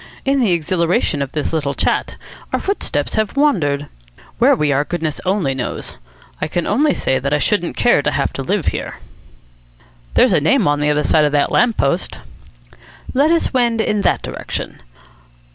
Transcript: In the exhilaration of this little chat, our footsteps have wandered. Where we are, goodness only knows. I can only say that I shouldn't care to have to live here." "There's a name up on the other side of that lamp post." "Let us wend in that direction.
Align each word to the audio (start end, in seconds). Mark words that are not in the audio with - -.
In 0.25 0.39
the 0.39 0.51
exhilaration 0.51 1.21
of 1.21 1.33
this 1.33 1.53
little 1.53 1.75
chat, 1.75 2.15
our 2.51 2.59
footsteps 2.59 3.13
have 3.13 3.37
wandered. 3.37 3.85
Where 4.39 4.55
we 4.55 4.71
are, 4.71 4.83
goodness 4.83 5.21
only 5.27 5.53
knows. 5.53 5.95
I 6.41 6.47
can 6.47 6.65
only 6.65 6.95
say 6.95 7.19
that 7.19 7.35
I 7.35 7.37
shouldn't 7.37 7.77
care 7.77 8.01
to 8.01 8.09
have 8.09 8.33
to 8.33 8.41
live 8.41 8.65
here." 8.69 8.95
"There's 10.15 10.33
a 10.33 10.41
name 10.41 10.65
up 10.67 10.71
on 10.71 10.79
the 10.79 10.89
other 10.89 11.03
side 11.03 11.25
of 11.25 11.33
that 11.33 11.51
lamp 11.51 11.77
post." 11.77 12.17
"Let 13.13 13.29
us 13.29 13.53
wend 13.53 13.79
in 13.79 14.01
that 14.01 14.23
direction. 14.23 14.81